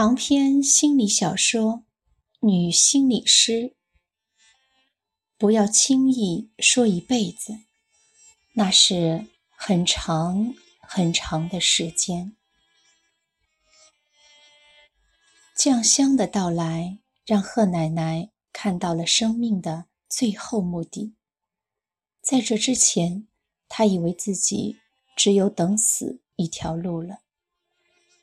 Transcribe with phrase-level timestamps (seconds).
[0.00, 1.72] 长篇心理小说
[2.40, 3.52] 《女心理师》，
[5.36, 7.58] 不要轻易说一辈子，
[8.54, 12.34] 那是很长很长的时间。
[15.54, 21.14] 酱香的到来，让贺奶奶看到了生命的最后目的。
[22.22, 23.28] 在这之前，
[23.68, 24.78] 她以为自己
[25.14, 27.18] 只有等死一条路了。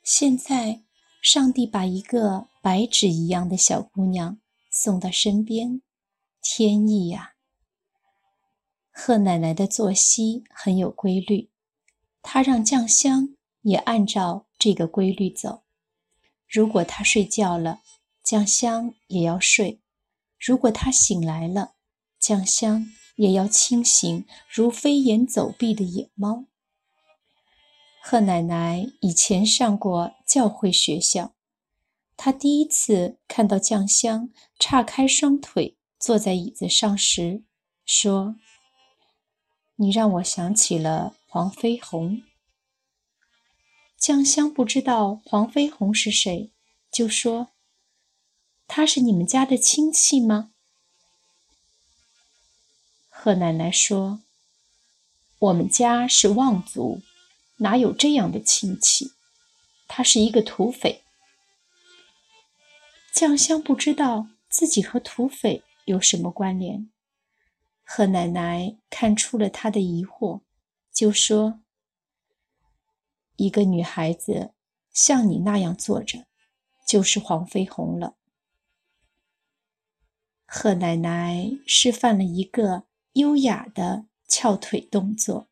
[0.02, 0.82] 现在。
[1.20, 4.38] 上帝把一个白纸一样的小姑娘
[4.70, 5.82] 送到身边，
[6.40, 7.34] 天意呀！
[8.90, 11.50] 贺奶奶的作息很有规律，
[12.22, 15.62] 她让酱香也按照这个规律走。
[16.48, 17.80] 如果她睡觉了，
[18.24, 19.78] 酱香也要睡；
[20.38, 21.74] 如果她醒来了，
[22.18, 26.46] 酱香也要清醒，如飞檐走壁的野猫。
[28.00, 31.34] 贺奶奶以前上过教会学校，
[32.16, 37.42] 她第一次看到酱香岔开双腿坐在椅子上时，
[37.84, 38.36] 说
[39.76, 42.22] ：“你让我想起了黄飞鸿。”
[43.98, 46.50] 酱香不知道黄飞鸿是谁，
[46.90, 47.48] 就说
[48.66, 50.52] ：“他是你们家的亲戚吗？”
[53.10, 54.22] 贺奶奶说
[55.40, 57.02] ：“我们家是望族。”
[57.58, 59.12] 哪有这样的亲戚？
[59.86, 61.02] 他是一个土匪。
[63.12, 66.90] 酱香不知道自己和土匪有什么关联。
[67.82, 70.42] 贺奶奶看出了他的疑惑，
[70.92, 71.60] 就说
[73.36, 74.52] ：“一个女孩子
[74.92, 76.26] 像你那样坐着，
[76.86, 78.16] 就是黄飞鸿了。”
[80.46, 85.48] 贺奶奶示范了一个优雅的翘腿动作，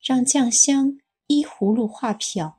[0.00, 0.98] 让酱香。
[1.26, 2.58] 依葫芦画瓢，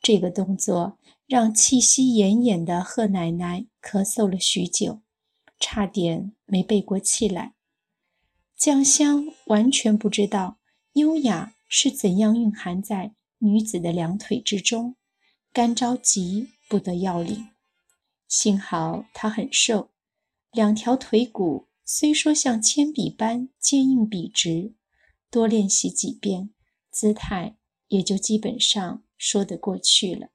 [0.00, 5.00] 这个动作让气息奄奄的贺奶奶咳嗽了许久，
[5.58, 7.54] 差点没背过气来。
[8.56, 10.58] 酱香完全不知道
[10.94, 14.96] 优雅是怎样蕴含在女子的两腿之中，
[15.52, 17.48] 干着急不得要领。
[18.28, 19.90] 幸好她很瘦，
[20.52, 24.74] 两条腿骨虽说像铅笔般坚硬笔直，
[25.30, 26.50] 多练习几遍。
[26.92, 27.56] 姿态
[27.88, 30.28] 也就基本上说得过去了。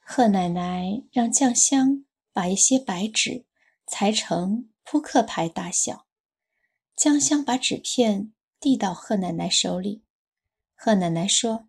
[0.00, 3.46] 贺奶奶让酱香把一些白纸
[3.86, 6.06] 裁成扑克牌大小，
[6.94, 10.02] 酱香把纸片递到贺奶奶手里。
[10.74, 11.68] 贺奶奶说：“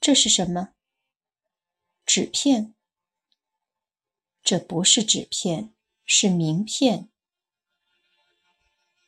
[0.00, 0.70] 这是什么？”
[2.06, 2.74] 纸片。
[4.42, 5.74] 这不是纸片，
[6.04, 7.08] 是名片。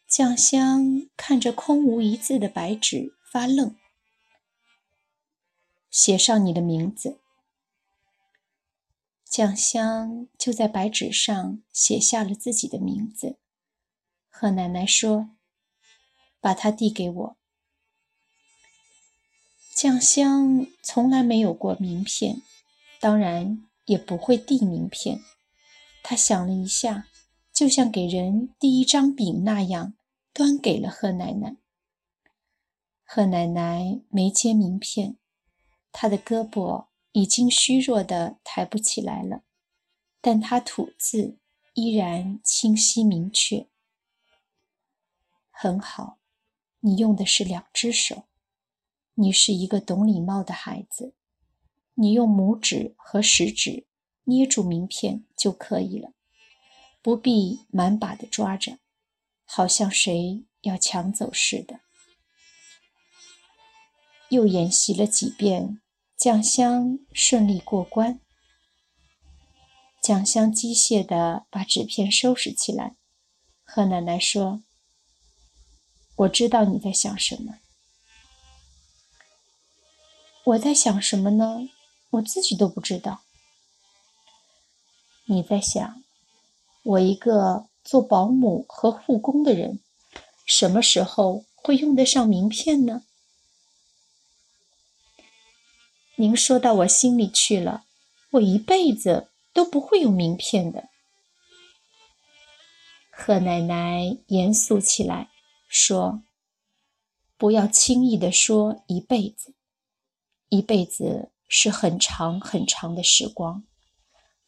[0.07, 3.77] 酱香看着空无一字的白纸发愣。
[5.97, 7.19] 写上你的名字。
[9.25, 13.39] 酱香就在白纸上写下了自己的名字。
[14.29, 15.31] 贺奶奶说
[16.39, 17.37] ：“把它递给我。”
[19.75, 22.43] 酱香从来没有过名片，
[23.01, 25.23] 当然也不会递名片。
[26.03, 27.09] 他想了一下，
[27.55, 29.95] 就像给人递一张饼那样，
[30.35, 31.57] 端给了贺奶奶。
[33.03, 35.17] 贺奶奶没接名片。
[35.99, 39.45] 他的胳膊已经虚弱的抬不起来了，
[40.21, 41.39] 但他吐字
[41.73, 43.67] 依然清晰明确。
[45.51, 46.19] 很好，
[46.81, 48.25] 你用的是两只手，
[49.15, 51.15] 你是一个懂礼貌的孩子，
[51.95, 53.87] 你用拇指和食指
[54.25, 56.13] 捏住名片就可以了，
[57.01, 58.77] 不必满把的抓着，
[59.47, 61.81] 好像谁要抢走似的。
[64.29, 65.81] 又演习了几遍。
[66.17, 68.21] 酱香顺利过关。
[70.03, 72.97] 酱香机械地把纸片收拾起来。
[73.65, 74.63] 贺奶奶说
[76.17, 77.59] ：“我知道你在想什么。
[80.45, 81.69] 我在想什么呢？
[82.11, 83.21] 我自己都不知道。
[85.27, 86.03] 你在想，
[86.83, 89.81] 我一个做保姆和护工的人，
[90.47, 93.03] 什么时候会用得上名片呢？”
[96.19, 97.85] 您说到我心里去了，
[98.33, 100.89] 我一辈子都不会有名片的。
[103.11, 105.29] 贺奶奶严肃起来
[105.69, 106.23] 说
[107.37, 109.55] ：“不要轻易的说一辈子，
[110.49, 113.65] 一辈子是很长很长的时光，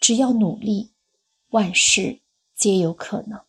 [0.01, 0.93] 只要努力，
[1.51, 2.21] 万事
[2.57, 3.45] 皆有可能。”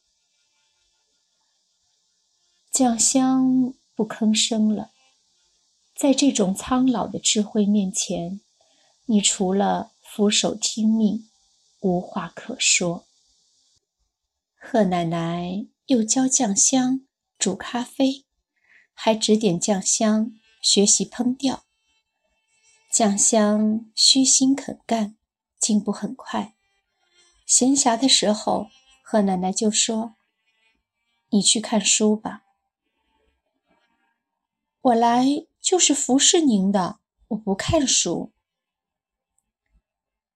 [2.70, 4.92] 酱香不吭声了。
[6.00, 8.40] 在这种苍老的智慧面前，
[9.08, 11.30] 你除了俯首听命，
[11.82, 13.06] 无话可说。
[14.58, 17.02] 贺奶奶又教酱香
[17.38, 18.24] 煮咖啡，
[18.94, 20.32] 还指点酱香
[20.62, 21.66] 学习烹调。
[22.90, 25.18] 酱香虚心肯干，
[25.60, 26.56] 进步很快。
[27.46, 28.68] 闲暇的时候，
[29.04, 30.16] 贺奶奶就说
[31.32, 32.44] ：“你去看书吧，
[34.80, 35.26] 我来
[35.70, 38.32] 就是服侍您的，我不看书。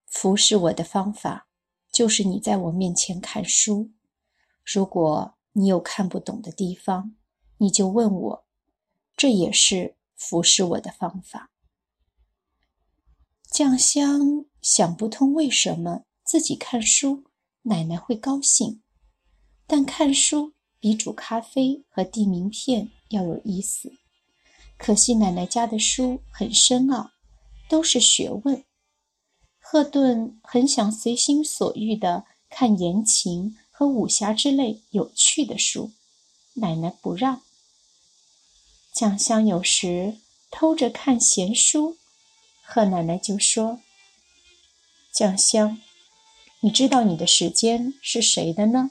[0.06, 1.48] 服侍我的方法，
[1.90, 3.90] 就是你在我面前看书。
[4.64, 7.16] 如果你有看不懂的地方，
[7.58, 8.44] 你就问我，
[9.16, 11.50] 这也是服侍我的方法。”
[13.50, 16.04] 酱香想不通为什么。
[16.24, 17.24] 自己看书，
[17.62, 18.84] 奶奶会高兴，
[19.66, 24.03] 但看书比煮咖啡和递名片要有意思。
[24.84, 27.12] 可惜奶奶家的书很深奥，
[27.70, 28.66] 都是学问。
[29.58, 35.92] 赫顿很想随心所欲地看言情和武侠之类有趣的书，
[36.56, 37.40] 奶奶不让。
[38.92, 40.18] 酱香有时
[40.50, 41.96] 偷着看闲书，
[42.62, 43.80] 贺奶奶就说
[45.10, 45.80] ：“酱香。”
[46.60, 48.90] 你知道你的时间是谁的呢？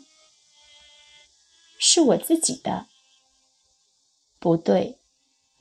[1.77, 2.87] 是我自己的。
[4.39, 4.97] 不对，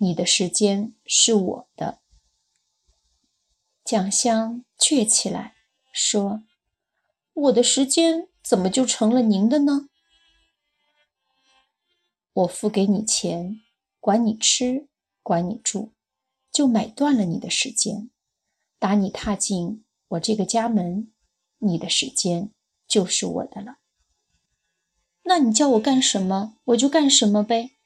[0.02, 2.00] 你的时间是我的。
[3.84, 5.54] 蒋香倔起来
[5.92, 6.42] 说
[7.34, 9.88] ：“我的时间怎么就成了您的呢？
[12.32, 13.60] 我付给你钱，
[14.00, 14.88] 管你吃，
[15.22, 15.92] 管你住，
[16.50, 18.10] 就买断了你的时间。
[18.80, 21.12] 打你踏进我这个家门。”
[21.64, 22.50] 你的时间
[22.88, 23.76] 就是我的了。
[25.22, 27.76] 那你叫我干什么，我就干什么呗。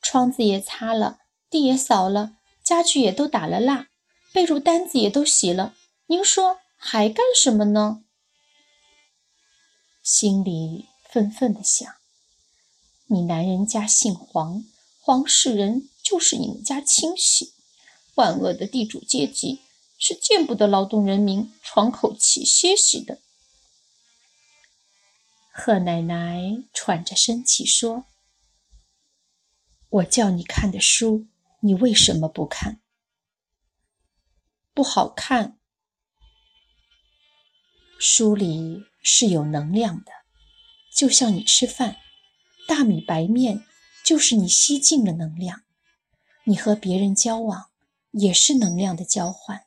[0.00, 3.88] 窗子也擦了，地也扫了，家具也都打了蜡，
[4.32, 5.74] 被褥单子也都洗了。
[6.06, 8.04] 您说还干什么呢？
[10.02, 11.92] 心里愤愤地想：
[13.06, 14.64] 你男人家姓黄，
[15.00, 17.54] 黄世仁就是你们家亲戚。
[18.14, 19.60] 万恶的地主阶级
[19.98, 23.20] 是见不得劳动人民喘口气歇息的。
[25.52, 28.04] 贺奶奶喘着生气说
[29.88, 31.26] ：“我叫你看的书，
[31.66, 32.80] 你为什么不看？
[34.72, 35.58] 不好看。
[37.98, 40.12] 书里是有能量的，
[40.94, 41.96] 就像你吃饭，
[42.68, 43.64] 大米白面
[44.04, 45.62] 就是你吸进了能量。
[46.44, 47.70] 你和别人交往
[48.12, 49.64] 也是能量的交换。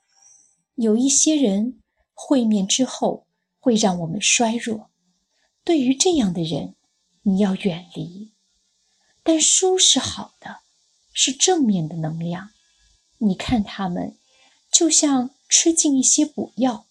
[0.76, 1.82] 有一些人
[2.14, 3.28] 会面之后
[3.60, 4.90] 会让我们衰弱。”
[5.66, 6.78] 对于这样的人，
[7.24, 8.34] 你要远离。
[9.22, 10.62] 但书是好的，
[11.22, 12.52] 是正面的能量。
[13.18, 14.18] 你看他们，
[14.72, 16.86] 就像吃进一些补药，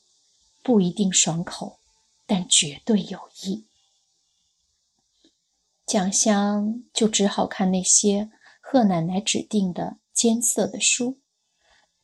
[0.63, 1.79] 不一定爽口，
[2.27, 3.65] 但绝对有益。
[5.87, 8.31] 蒋香就只好看那些
[8.61, 11.19] 贺奶奶指定的艰涩的书，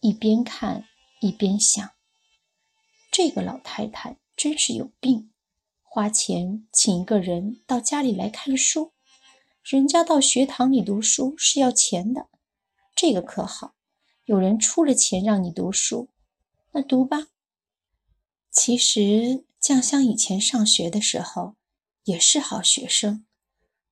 [0.00, 0.86] 一边看
[1.20, 1.90] 一边想：
[3.12, 5.30] 这个老太太真是有病。
[5.82, 8.93] 花钱请一个人到家里来看书，
[9.64, 12.28] 人家到学堂里读书是要钱的，
[12.94, 13.74] 这个可好，
[14.26, 16.10] 有人出了钱让你读书，
[16.72, 17.28] 那读吧。
[18.50, 21.56] 其实酱香以前上学的时候
[22.02, 23.24] 也是好学生，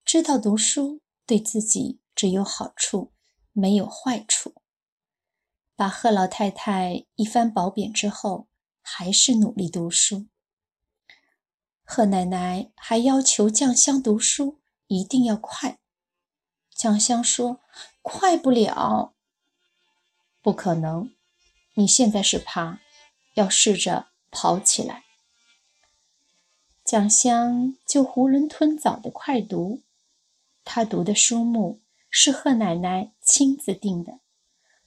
[0.04, 3.10] 知道读书对自己只有好处，
[3.52, 4.54] 没有坏处。
[5.74, 8.46] 把贺老太太一番褒贬之后，
[8.82, 10.26] 还是努力读书。
[11.82, 14.58] 贺奶奶还要求酱香读书
[15.00, 15.78] 一定要快。
[16.75, 17.61] 蒋香说
[18.02, 19.14] ：“快不了，
[20.40, 21.12] 不可能。
[21.75, 22.80] 你现在是爬，
[23.34, 25.04] 要试着跑起来。”
[26.84, 29.82] 蒋香就囫囵吞枣的快读。
[30.64, 31.80] 他读的书目
[32.11, 34.20] 是贺奶奶亲自定的，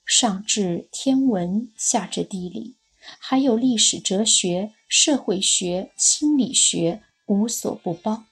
[0.05, 2.75] 上至天文，下至地理，
[3.19, 4.74] 还有历史、哲学。
[4.88, 8.24] 社会学、心理学无所不包，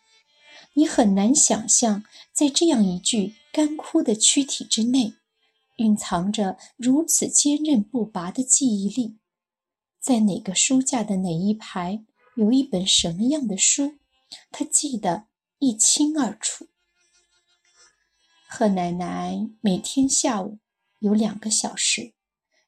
[0.74, 5.14] 你很难想象，在这样一具干枯的躯体之内，
[5.78, 9.18] 蕴藏着如此坚韧不拔的记忆力。
[10.00, 12.04] 在哪个书架的哪一排
[12.36, 13.98] 有一本什么样的书，
[14.52, 15.28] 他记得
[15.60, 16.68] 一清二楚。
[18.50, 20.60] 贺奶奶每天下午
[21.00, 22.14] 有两个小时，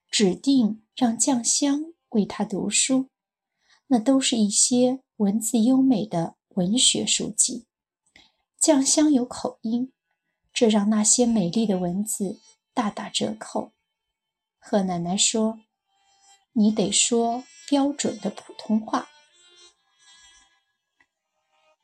[0.09, 3.09] 指定让酱香为她读书。
[3.87, 7.65] 那都是一些文字优美的文学书籍，
[8.65, 9.93] 酱香有口音，
[10.51, 12.39] 这让那些美丽的文字
[12.73, 13.73] 大打折扣。
[14.57, 15.59] 贺奶奶说
[16.53, 19.07] ：“你得说标准的普通话。”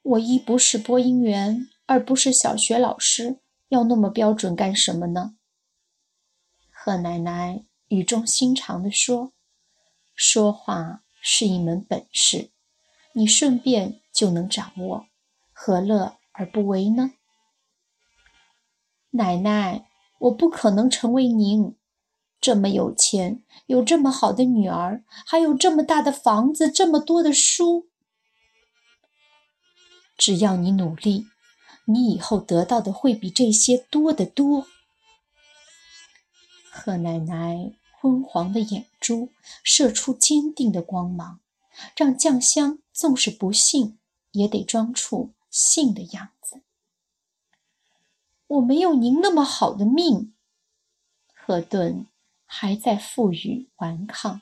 [0.02, 5.36] 我一不是播音员，二不是小学老师，要那么标准干什么呢？
[6.72, 9.34] 贺奶奶语重心长地说
[10.16, 12.50] ：“说话是一门本事，
[13.14, 15.06] 你顺便就能掌握，
[15.54, 17.14] 何乐而不为呢？”
[19.12, 19.88] 奶奶，
[20.20, 21.76] 我不可能成为您。
[22.40, 27.88] 这么有钱，有这么好的女儿，还有这么大的房子，这么多的书。
[30.18, 31.28] 只要你努力，
[31.86, 34.66] 你以后得到的会比这些多得多。
[36.72, 39.30] 贺奶奶昏黄的眼珠
[39.64, 41.42] 射出坚定的光芒，
[41.96, 44.00] 让酱香纵使不信，
[44.32, 46.63] 也得装出信的样子。
[48.48, 50.34] 我没有您那么好的命，
[51.36, 52.08] 赫顿。
[52.53, 54.41] 还在负隅顽抗，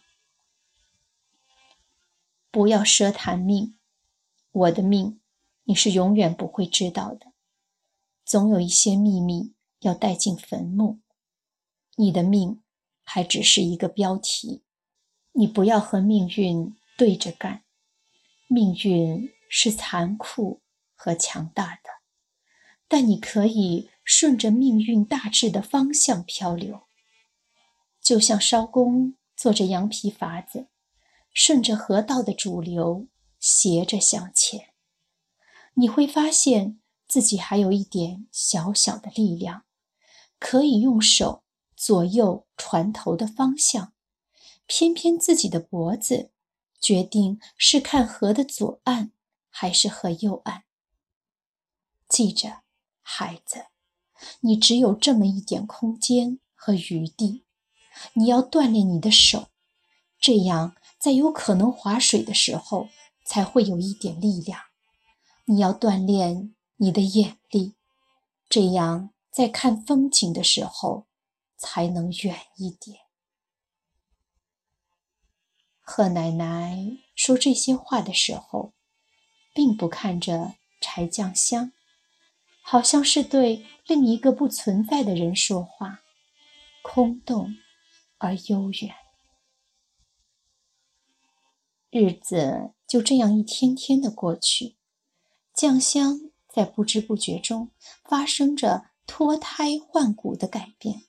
[2.50, 3.78] 不要奢谈命，
[4.52, 5.22] 我的命
[5.66, 7.34] 你是永远不会知道的。
[8.26, 10.98] 总有一些秘密要带进坟墓，
[11.98, 12.64] 你的命
[13.04, 14.64] 还只是一个标题。
[15.34, 17.64] 你不要和命运对着干，
[18.48, 20.62] 命运是残酷
[21.02, 21.90] 和强大的，
[22.90, 26.82] 但你可以顺着命运大致的方向漂流。
[28.02, 30.68] 就像艄公坐着羊皮筏子，
[31.34, 33.08] 顺着河道的主流
[33.40, 34.74] 斜着向前，
[35.76, 39.64] 你会发现自己还有一点小小的力量，
[40.38, 41.44] 可以用手
[41.78, 43.94] 左右船头的方向。
[44.66, 46.32] 偏偏自己的脖子
[46.82, 49.12] 决定是看河的左岸
[49.50, 50.66] 还是河右岸。
[52.10, 52.64] 记着，
[53.02, 53.68] 孩子，
[54.42, 57.46] 你只有这么一点空间和余地。
[58.14, 59.50] 你要锻炼你的手，
[60.20, 62.90] 这样在有可能划水的时候
[63.24, 64.62] 才会有一点力量。
[65.46, 67.76] 你要锻炼你的眼力，
[68.50, 71.08] 这样在看风景的时候
[71.58, 72.98] 才能远一点。
[75.80, 78.74] 贺奶奶说这些话的时候，
[79.54, 81.74] 并不看着柴酱香，
[82.72, 86.02] 好像是对另一个不存在的人说话，
[86.84, 87.56] 空洞。
[88.20, 88.94] 而悠远，
[91.90, 94.76] 日子就这样一天天的过去。
[95.52, 97.72] 酱香在不知不觉中
[98.04, 101.06] 发生着脱胎换骨的改变。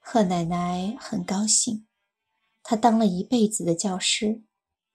[0.00, 1.86] 贺奶奶很高兴，
[2.64, 4.42] 她当了一辈子的教师，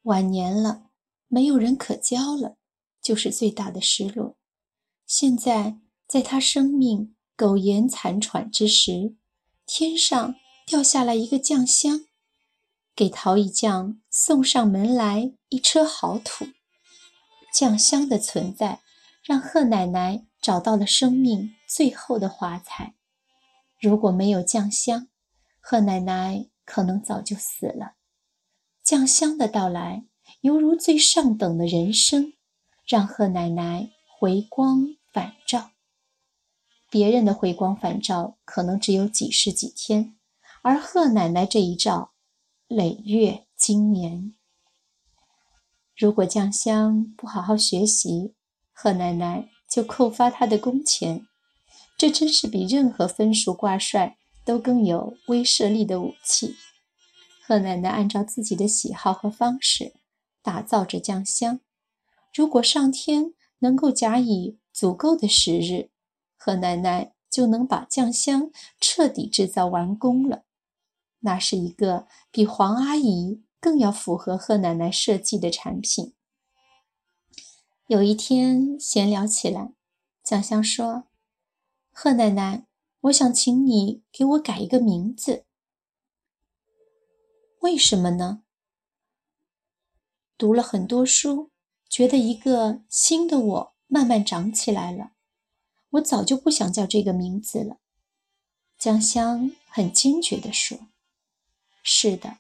[0.02, 0.90] 晚年了，
[1.28, 2.58] 没有人可教了，
[3.02, 4.36] 就是最大的失落。
[5.06, 9.16] 现在，在他生命苟延残喘之时，
[9.66, 10.36] 天上。
[10.68, 12.06] 掉下来一个酱香，
[12.96, 16.48] 给陶一匠送上门来一车好土。
[17.54, 18.82] 酱香的存在，
[19.22, 22.96] 让贺奶奶找到了生命最后的华彩。
[23.80, 25.08] 如果没有酱香，
[25.60, 27.94] 贺奶奶可能早就死了。
[28.84, 30.08] 酱香的到来，
[30.42, 32.34] 犹如最上等的人生，
[32.88, 33.92] 让贺奶奶
[34.26, 35.70] 回光返照。
[36.90, 40.16] 别人的回光返照可能只有几十几天。
[40.64, 42.14] 而贺奶奶这一照，
[42.68, 44.34] 累月经年。
[45.96, 48.34] 如果酱香不好好学习，
[48.74, 51.28] 贺奶奶就扣发他的工钱。
[51.96, 56.56] 这真是比任何分数挂帅都更有威慑力的武器。
[57.46, 59.94] 贺奶奶按照自己的喜好和方式
[60.42, 61.60] 打造着酱香。
[62.34, 65.90] 如果上天能够假以足够的时日，
[66.38, 70.44] 贺奶奶就能把酱香彻底制造完工了。
[71.22, 76.14] 那是一个比黄阿姨更要符合贺奶奶设计的产品。
[77.88, 79.74] 有一天闲聊起来，
[80.24, 81.06] 酱香说
[81.92, 82.68] ：“贺奶奶，
[83.02, 85.46] 我想请你给我改一个名字。
[87.62, 88.44] 为什么呢？
[90.38, 91.50] 读了很多书，
[91.90, 95.12] 觉得一个新的我慢慢长起来了。
[95.92, 97.78] 我早就不想叫这个名字了。”
[98.78, 100.78] 江香很坚决地说。
[101.82, 102.40] 是的，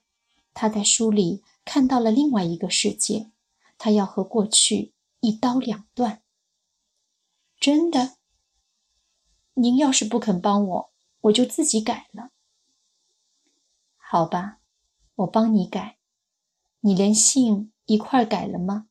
[0.53, 3.31] 他在书里看到了另外一个世界，
[3.77, 6.23] 他要和过去一刀两断。
[7.59, 8.17] 真的？
[9.53, 12.31] 您要是不肯帮我，我就自己改了。
[13.95, 14.59] 好吧，
[15.15, 15.97] 我帮你改。
[16.81, 18.89] 你连姓一块改了吗？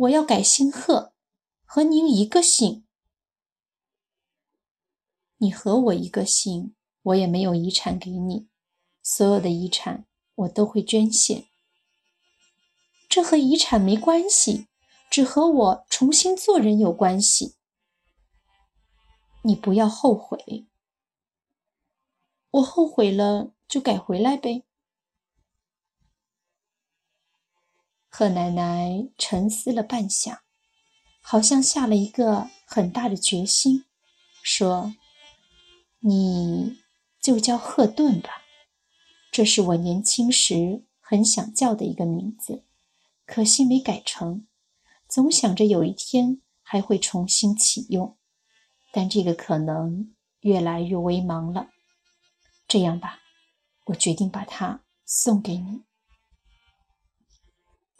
[0.00, 1.12] 我要改姓贺，
[1.66, 2.86] 和您一个姓。
[5.36, 6.74] 你和我一个姓。
[7.02, 8.46] 我也没有遗产给你，
[9.02, 11.46] 所有的遗产我都会捐献。
[13.08, 14.68] 这和遗产没关系，
[15.10, 17.56] 只和我重新做人有关系。
[19.42, 20.66] 你不要后悔。
[22.50, 24.66] 我后悔了，就改回来呗。
[28.12, 30.40] 贺奶奶沉思了半晌，
[31.22, 33.84] 好像下了一个很大的决心，
[34.42, 34.94] 说
[36.00, 36.80] ：“你
[37.22, 38.42] 就叫贺顿吧，
[39.30, 42.64] 这是我年轻时很想叫的一个名字，
[43.24, 44.46] 可惜没改成。
[45.08, 48.16] 总想着有一天还会重新启用，
[48.92, 51.68] 但这个可能越来越微茫了。
[52.66, 53.20] 这样吧，
[53.86, 55.84] 我决定把它送给你。”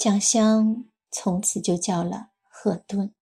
[0.01, 3.15] 蒋香从此就叫了赫顿。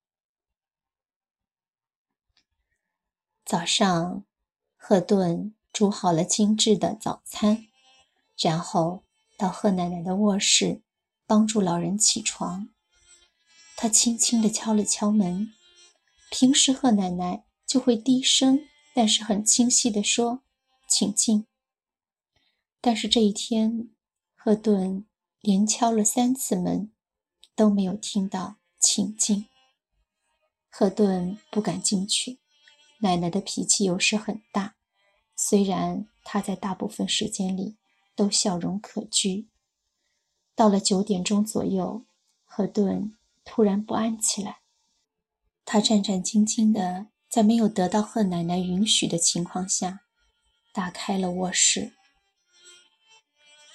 [3.44, 4.25] 早上，
[4.76, 7.66] 赫顿煮好了精致的早餐，
[8.37, 9.02] 然后
[9.37, 10.82] 到贺奶奶的卧室
[11.26, 12.68] 帮助老人起床。
[13.76, 15.52] 他轻轻地敲了敲门，
[16.30, 18.61] 平时贺奶奶就会低声
[18.94, 20.44] 但是很清晰地说
[20.88, 21.44] ：“请进。”
[22.80, 23.90] 但是这一天，
[24.37, 25.08] 贺顿。
[25.40, 26.92] 连敲了三次门，
[27.54, 29.47] 都没有听到“请进”。
[30.68, 32.40] 赫顿不敢进去。
[33.00, 34.75] 奶奶的脾气有时很大，
[35.37, 37.76] 虽然她在大部分时间里
[38.16, 39.47] 都笑容可掬。
[40.57, 42.04] 到了九点钟左右，
[42.45, 44.59] 赫顿突然不安起来。
[45.64, 50.00] 他战战兢兢地在没有得到贺奶奶允许的情况下，
[50.73, 51.92] 打开了卧室。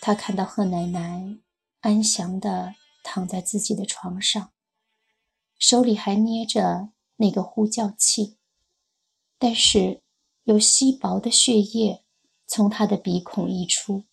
[0.01, 1.37] 他看到贺奶奶。
[1.83, 4.53] 安详地躺在自己的床上，
[5.59, 8.37] 手里还捏着那个呼叫器，
[9.37, 10.01] 但是
[10.45, 12.05] 有稀薄的血液
[12.47, 14.05] 从他的鼻孔溢出，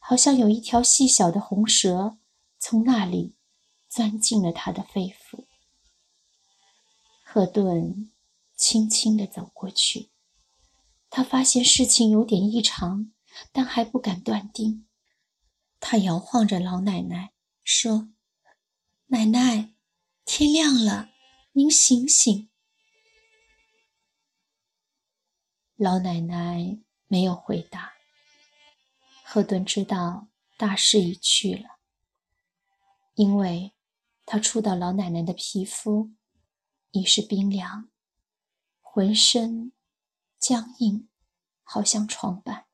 [0.00, 2.18] 好像有一条细小的红蛇
[2.58, 3.36] 从那里
[3.88, 5.44] 钻进了他的肺腑。
[7.22, 8.10] 赫顿
[8.56, 10.10] 轻轻地走过去，
[11.08, 13.12] 他发现事情有点异常，
[13.52, 14.87] 但还不敢断定。
[15.80, 17.32] 他摇晃着老奶奶
[17.64, 18.10] 说
[19.06, 19.74] ：“奶奶，
[20.24, 21.10] 天亮了，
[21.52, 22.50] 您醒醒。”
[25.76, 27.94] 老奶奶没有回答。
[29.24, 31.78] 赫顿知道大势已去了，
[33.14, 33.74] 因为
[34.24, 36.12] 他触到老奶奶的皮肤
[36.92, 37.90] 已是冰凉，
[38.80, 39.72] 浑身
[40.38, 41.08] 僵硬，
[41.62, 42.67] 好像床板。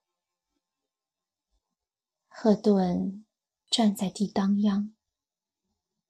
[2.37, 3.25] 赫顿
[3.71, 4.93] 站在地当央，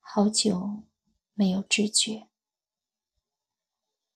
[0.01, 0.85] 好久
[1.35, 2.29] 没有知觉。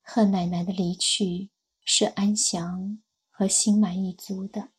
[0.01, 1.51] 贺奶奶的离去
[1.85, 4.71] 是安详和心满意足的，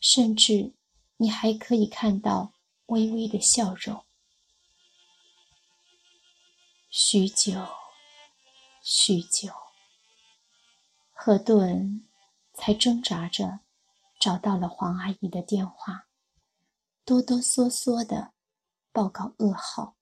[0.00, 0.72] 甚至
[1.18, 2.54] 你还可以看到
[2.86, 4.06] 微微的笑容。
[6.88, 7.68] 许久，
[8.82, 9.52] 许久，
[11.12, 12.08] 赫顿
[12.54, 13.60] 才挣扎着
[14.18, 16.06] 找到了黄阿姨的电话。
[17.10, 18.34] 哆哆嗦嗦的
[18.92, 19.96] 报告噩耗。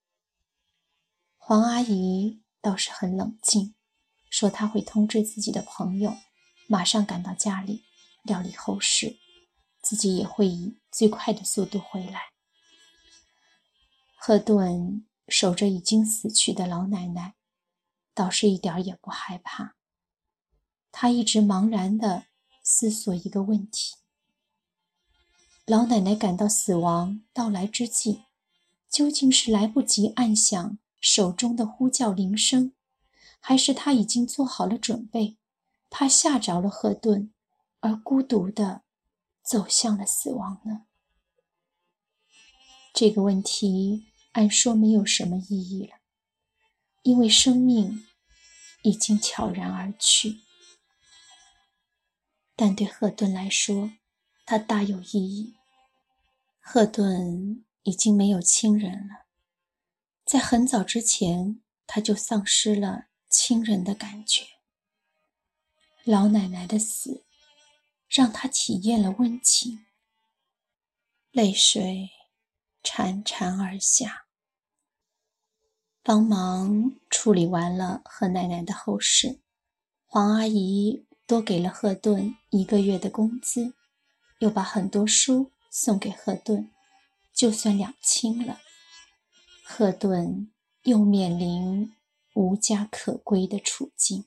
[1.37, 3.73] 黄阿姨倒是很冷静，
[4.29, 6.15] 说她会通知自己的朋友，
[6.67, 7.83] 马上赶到家里
[8.21, 9.17] 料理后事，
[9.81, 12.33] 自己也会以最快的速度回来。
[14.15, 17.33] 赫顿守着已经死去的老奶奶，
[18.13, 19.75] 倒是一点也不害怕。
[20.91, 22.25] 他一直茫然地
[22.61, 23.95] 思索一个问题。
[25.69, 28.23] 老奶奶感到死亡到来之际，
[28.89, 32.73] 究竟是来不及按响手中的呼叫铃声，
[33.39, 35.37] 还是她已经做好了准备，
[35.87, 37.31] 怕吓着了赫顿，
[37.81, 38.81] 而孤独地
[39.43, 40.87] 走向了死亡呢？
[42.91, 45.97] 这个问题按说没有什么意义了，
[47.03, 48.07] 因为生命
[48.81, 50.39] 已经悄然而去。
[52.55, 53.91] 但对赫顿来说，
[54.47, 55.58] 它大有意义。
[56.71, 59.25] 赫顿已经没有亲人了，
[60.23, 64.45] 在很早之前他就丧失了亲人的感觉。
[66.03, 67.25] 老奶奶的死
[68.07, 69.83] 让他体验了温情，
[71.31, 72.11] 泪水
[72.83, 74.27] 潺潺而下。
[76.03, 79.39] 帮忙处理完了贺奶奶的后事，
[80.05, 83.73] 黄阿姨多给了赫顿一个月的工资，
[84.37, 85.51] 又把很多书。
[85.69, 86.71] 送给赫顿，
[87.33, 88.59] 就算两清了。
[89.63, 90.51] 赫顿
[90.83, 91.93] 又面临
[92.33, 94.25] 无家可归的处境。